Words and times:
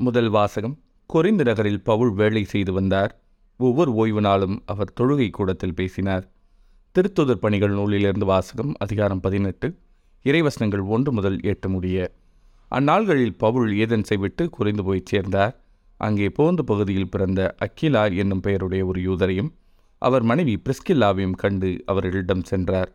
முதல் 0.00 0.28
வாசகம். 0.28 0.78
குறைந்த 1.06 1.42
நகரில் 1.42 1.82
பவுல் 1.82 2.12
வேலை 2.12 2.44
செய்து 2.44 2.72
வந்தார். 2.72 3.20
ஒவ்வொரு 3.56 3.92
ஓய்வு 3.92 4.20
நாளும் 4.20 4.62
அவர் 4.66 4.92
தொழுகை 5.00 5.30
கூடத்தில் 5.30 5.74
பேசினார். 5.74 6.30
திருத்துதர் 6.94 7.40
பணிகள் 7.40 7.70
நூலிலிருந்து 7.70 8.26
வாசகம் 8.26 8.72
அதிகாரம் 8.78 9.20
பதினெட்டு. 9.20 9.76
இறைவசனங்கள் 10.24 10.84
ஒன்று 10.86 11.12
முதல் 11.12 11.38
எட்டு 11.42 11.68
முடிய. 11.68 12.14
அந்நாள்களில் 12.70 13.34
பவுல் 13.38 13.72
ஏதென்ஸை 13.72 14.18
விட்டு 14.18 14.50
குறைந்து 14.50 14.84
போய் 14.84 15.02
சேர்ந்தார். 15.04 15.60
அங்கே 15.96 16.28
போந்த 16.28 16.62
பகுதியில் 16.62 17.08
பிறந்த 17.08 17.54
அக்கிலா 17.66 18.16
என்னும் 18.16 18.40
பெயருடைய 18.40 18.86
ஒரு 18.86 19.00
யூதரையும் 19.00 19.50
அவர் 19.98 20.22
மனைவி 20.22 20.62
பிரிஸ்கில்லாவையும் 20.64 21.36
கண்டு 21.36 21.82
அவர்களிடம் 21.86 22.44
சென்றார். 22.44 22.92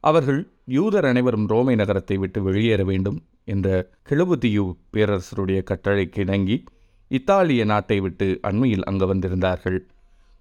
அவர்கள் 0.00 0.52
யூதர் 0.66 1.04
அனைவரும் 1.04 1.46
ரோமை 1.46 1.74
நகரத்தை 1.74 2.16
விட்டு 2.16 2.42
வெளியேற 2.42 2.84
வேண்டும். 2.84 3.22
என்ற 3.44 3.90
கிழவுதியு 4.08 4.64
பேரரசருடைய 4.92 5.62
கட்டளைக்கு 5.62 6.18
இணங்கி 6.18 6.64
இத்தாலிய 7.08 7.64
நாட்டை 7.64 8.00
விட்டு 8.00 8.38
அண்மையில் 8.42 8.84
அங்கு 8.84 9.14
வந்திருந்தார்கள். 9.14 9.78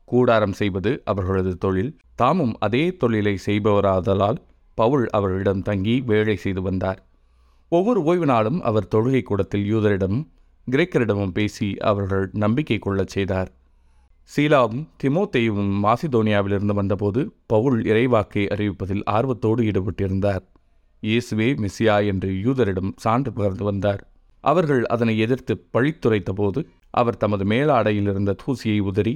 கூடாரம் 0.06 0.54
செய்வது 0.54 1.02
அவர்களது 1.06 1.58
தொழில். 1.58 1.98
தாமும் 2.16 2.56
அதே 2.60 2.98
தொழிலை 2.98 3.38
செய்பவராதலால் 3.46 4.38
பவுல் 4.74 5.10
அவர்களிடம் 5.10 5.62
தங்கி 5.62 6.02
வேலை 6.02 6.36
செய்து 6.36 6.62
வந்தார். 6.62 7.08
ஒவ்வொரு 7.70 8.04
ஓய்வு 8.04 8.26
நாளும் 8.26 8.62
அவர் 8.62 8.88
தொழுகை 8.96 9.22
கூடத்தில் 9.22 9.74
யூதரிடமும் 9.74 10.28
கிரேக்கரிடமும் 10.72 11.32
பேசி 11.32 11.78
அவர்கள் 11.78 12.30
நம்பிக்கை 12.34 12.80
கொள்ளச் 12.80 13.08
செய்தார். 13.08 13.52
சீலாவும் 14.36 14.88
திமோத்தேயும் 15.04 15.72
மாசிதோனியாவிலிருந்து 15.84 16.74
வந்தபோது 16.74 17.34
பவுல் 17.46 17.82
இறைவாக்கை 17.82 18.46
அறிவிப்பதில் 18.48 19.02
ஆர்வத்தோடு 19.06 19.64
ஈடுபட்டிருந்தார். 19.64 20.44
இயேசுவே 21.04 21.48
மிஸ்ஸியா 21.64 21.96
என்று 22.12 22.30
யூதரிடம் 22.46 22.92
சான்று 23.04 23.32
பகர்ந்து 23.32 23.64
வந்தார். 23.64 24.02
அவர்கள் 24.44 24.84
அதனை 24.86 25.14
எதிர்த்து 25.26 25.54
பழித்துரைத்த 25.74 26.32
போது 26.32 26.62
அவர் 26.92 27.18
தமது 27.18 27.44
மேலாடையில் 27.46 28.10
இருந்த 28.12 28.36
தூசியை 28.44 28.80
உதறி 28.90 29.16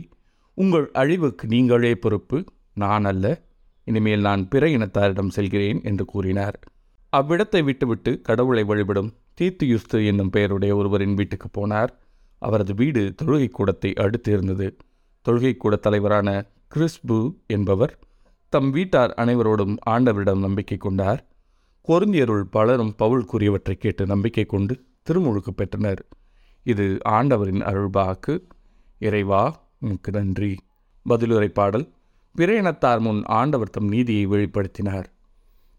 உங்கள் 0.58 0.88
அழிவுக்கு 0.92 1.46
நீங்களே 1.48 1.94
பொறுப்பு 1.96 2.38
நான் 2.74 3.06
அல்ல 3.06 3.26
இனிமேல் 3.88 4.20
நான் 4.20 4.42
பிற 4.48 4.64
இனத்தாரிடம் 4.68 5.34
செல்கிறேன் 5.36 5.80
என்று 5.82 6.06
கூறினார். 6.06 6.58
அவ்விடத்தை 7.14 7.62
விட்டுவிட்டு 7.64 8.12
கடவுளை 8.22 8.64
வழிபடும் 8.64 9.14
தீத்துயுஸ்து 9.42 9.98
என்னும் 10.06 10.30
பெயருடைய 10.30 10.72
ஒருவரின் 10.76 11.14
வீட்டுக்கு 11.14 11.48
போனார். 11.58 11.92
அவரது 12.42 12.74
வீடு 12.74 13.02
தொழுகை 13.22 13.48
கூடத்தை 13.50 13.92
அடுத்து 14.04 14.30
இருந்தது. 14.32 14.68
தொழுகை 15.26 15.54
கூட 15.58 15.76
தலைவரான 15.76 16.30
கிறிஸ்பு 16.76 17.18
என்பவர் 17.48 17.94
தம் 18.54 18.70
வீட்டார் 18.70 19.14
அனைவரோடும் 19.18 19.76
ஆண்டவரிடம் 19.90 20.44
நம்பிக்கை 20.46 20.78
கொண்டார். 20.78 21.22
கொருந்தியருள் 21.88 22.42
பலரும் 22.42 22.96
பவுல் 22.96 23.26
கூறியவற்றை 23.26 23.74
கேட்டு 23.74 24.06
நம்பிக்கை 24.06 24.46
கொண்டு 24.46 24.84
திருமுழுக்கு 25.04 25.54
பெற்றனர். 25.56 26.06
இது 26.64 26.98
ஆண்டவரின் 27.04 27.62
அருள்பாக்கு 27.62 28.40
இறைவா 29.00 29.70
உனக்கு 29.80 30.12
நன்றி. 30.12 30.56
பதிலுரை 31.10 31.48
பாடல். 31.48 31.92
பிற 32.36 32.58
இனத்தார் 32.58 33.00
முன் 33.00 33.24
ஆண்டவர் 33.26 33.70
தம் 33.70 33.88
நீதியை 33.88 34.28
வெளிப்படுத்தினார். 34.28 35.06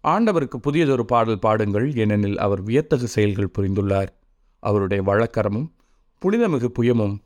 ஆண்டவருக்கு 0.05 0.56
புதியதொரு 0.56 1.05
பாடல் 1.05 1.39
பாடுங்கள் 1.39 1.97
ஏனெனில் 1.97 2.39
அவர் 2.39 2.62
வியத்தகு 2.62 3.09
செயல்கள் 3.09 3.50
புரிந்துள்ளார். 3.59 4.09
அவருடைய 4.61 5.03
வழக்கரமும் 5.03 5.70
புனிதமிகு 6.19 6.69
புயமும் 6.81 7.19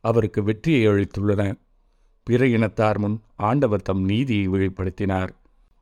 அவருக்கு 0.00 0.42
வெற்றியை 0.42 0.86
அளித்துள்ளன. 0.86 1.58
பிற 2.22 2.46
இனத்தார் 2.46 2.98
முன் 2.98 3.20
ஆண்டவர் 3.36 3.82
தம் 3.82 4.04
நீதியை 4.04 4.48
வெளிப்படுத்தினார். 4.48 5.28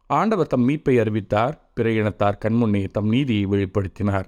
ஆண்டவர் 0.06 0.46
தம் 0.46 0.68
மீட்பை 0.68 1.00
அறிவித்தார். 1.00 1.69
பிற 1.80 1.90
இனத்தார் 1.90 2.38
கண்முன்னே 2.44 2.80
தம் 2.90 3.08
நீதியை 3.08 3.46
வெளிப்படுத்தினார். 3.46 4.26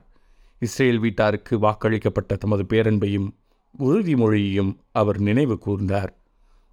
இஸ்ரேல் 0.59 1.01
வீட்டாருக்கு 1.01 1.55
வாக்களிக்கப்பட்ட 1.65 2.37
தமது 2.37 2.63
பேரன்பையும் 2.69 3.27
உறுதிமொழியையும் 3.79 4.71
அவர் 4.93 5.19
நினைவு 5.19 5.59
கூர்ந்தார். 5.67 6.13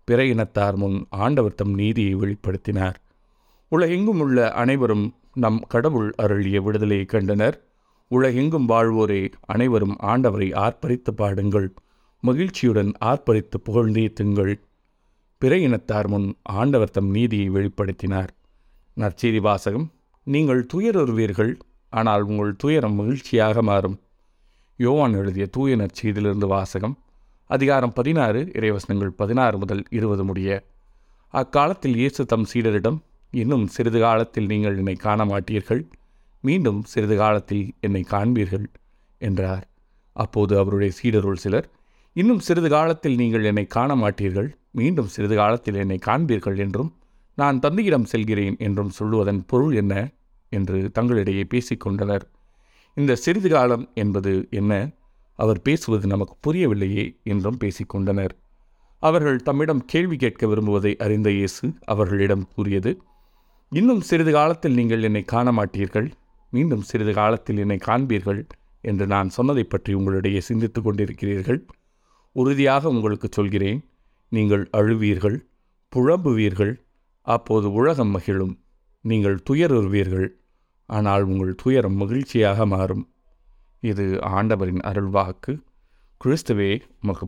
பிற 0.08 0.25
இனத்தார் 0.25 0.75
முன் 0.75 1.05
ஆண்டவர் 1.09 1.55
தம் 1.55 1.73
நீதியை 1.73 2.16
வெளிப்படுத்தினார். 2.16 2.95
உலகெங்கும் 3.69 4.20
உள்ள 4.20 4.52
அனைவரும் 4.52 5.05
நம் 5.33 5.59
கடவுள் 5.67 6.09
அருளிய 6.17 6.61
விடுதலையை 6.61 7.05
கண்டனர். 7.05 7.58
உலகெங்கும் 8.08 8.70
வாழ்வோரே 8.70 9.21
அனைவரும் 9.42 9.95
ஆண்டவரை 10.02 10.49
ஆர்ப்பரித்து 10.64 11.14
பாடுங்கள். 11.15 11.70
மகிழ்ச்சியுடன் 12.23 12.92
ஆர்ப்பரித்து 13.05 13.58
புகழ்ந்தேத்துங்கள் 13.65 14.55
பிற 15.42 15.58
இனத்தார் 15.58 16.08
முன் 16.08 16.30
ஆண்டவர் 16.43 16.92
தம் 16.92 17.09
நீதியை 17.09 17.49
வெளிப்படுத்தினார். 17.49 18.33
நற்செய்தி 18.98 19.42
வாசகம் 19.42 19.87
நீங்கள் 20.33 20.61
துயருவீர்கள் 20.71 21.51
ஆனால் 21.93 22.23
உங்கள் 22.29 22.51
துயரம் 22.55 22.97
மகிழ்ச்சியாக 22.97 23.61
மாறும். 23.69 23.95
யோவான் 24.79 25.15
எழுதிய 25.19 25.45
தூய 25.47 25.75
நற்செய்தியிலிருந்து 25.75 26.47
வாசகம் 26.47 26.93
அதிகாரம் 27.49 27.93
பதினாறு 27.93 28.41
இறைவசனங்கள் 28.57 29.13
பதினாறு 29.21 29.55
முதல் 29.57 29.81
இருபது 29.89 30.23
முடிய. 30.23 30.49
அக்காலத்தில் 31.33 31.95
இயேசு 31.95 32.21
தம் 32.25 32.45
சீடரிடம் 32.51 32.99
இன்னும் 33.33 33.65
சிறிது 33.67 33.99
காலத்தில் 33.99 34.49
நீங்கள் 34.51 34.77
என்னை 34.77 34.95
காண 35.05 35.25
மாட்டீர்கள் 35.25 35.81
மீண்டும் 36.43 36.83
சிறிது 36.83 37.15
காலத்தில் 37.15 37.65
என்னை 37.79 38.03
காண்பீர்கள் 38.13 38.67
என்றார். 39.21 39.65
அப்போது 40.15 40.53
அவருடைய 40.57 40.91
சீடருள் 40.99 41.41
சிலர் 41.45 41.67
இன்னும் 42.15 42.45
சிறிது 42.49 42.69
காலத்தில் 42.69 43.19
நீங்கள் 43.23 43.49
என்னை 43.53 43.65
காண 43.77 43.95
மாட்டீர்கள் 43.95 44.51
மீண்டும் 44.71 45.11
சிறிது 45.15 45.35
காலத்தில் 45.41 45.81
என்னை 45.85 45.99
காண்பீர்கள் 46.07 46.57
என்றும் 46.67 46.93
நான் 47.37 47.59
தந்தையிடம் 47.59 48.09
செல்கிறேன் 48.13 48.55
என்றும் 48.67 48.95
சொல்லுவதன் 48.99 49.43
பொருள் 49.51 49.75
என்ன? 49.81 49.93
என்று 50.49 50.92
தங்களிடையே 50.99 51.43
பேசிக்கொண்டனர் 51.54 52.21
இந்த 52.93 53.15
சிறிது 53.15 53.49
காலம் 53.49 53.92
என்பது 53.93 54.48
என்ன? 54.49 54.92
அவர் 55.36 55.61
பேசுவது 55.61 56.08
நமக்கு 56.08 56.36
புரியவில்லையே 56.45 57.20
என்றும் 57.23 57.58
பேசிக்கொண்டனர் 57.60 58.32
அவர்கள் 58.99 59.38
தம்மிடம் 59.42 59.86
கேள்வி 59.86 60.15
கேட்க 60.15 60.48
விரும்புவதை 60.48 60.95
அறிந்த 60.95 61.32
இயேசு 61.32 61.73
அவர்களிடம் 61.86 62.48
கூறியது 62.55 63.02
இன்னும் 63.70 64.02
சிறிது 64.02 64.32
காலத்தில் 64.32 64.73
நீங்கள் 64.73 65.04
என்னை 65.04 65.23
காண 65.23 65.52
மாட்டீர்கள் 65.52 66.11
மீண்டும் 66.52 66.82
சிறிது 66.82 67.14
காலத்தில் 67.14 67.58
என்னை 67.58 67.77
காண்பீர்கள் 67.77 68.48
என்று 68.82 69.08
நான் 69.08 69.30
சொன்னதை 69.30 69.64
பற்றி 69.64 69.93
உங்களிடையே 69.93 70.38
சிந்தித்து 70.38 70.82
கொண்டிருக்கிறீர்கள். 70.82 71.59
உறுதியாக 72.32 72.89
உங்களுக்கு 72.89 73.27
சொல்கிறேன் 73.32 73.86
நீங்கள் 74.30 74.70
அழுவீர்கள் 74.77 75.38
புழம்புவீர்கள் 75.95 76.73
அப்போது 77.21 77.71
உலகம் 77.71 78.09
மகிழும் 78.09 78.59
நீங்கள் 79.02 79.43
துயருவீர்கள் 79.49 80.39
ஆனால் 80.89 81.23
உங்கள் 81.23 81.55
துயரம் 81.55 81.94
மகிழ்ச்சியாக 81.94 82.66
மாறும். 82.66 83.05
இது 83.83 84.05
ஆண்டவரின் 84.22 84.82
அருள்வாக்கு. 84.83 85.54
கிறிஸ்துவே 86.26 86.72
மகு 87.02 87.27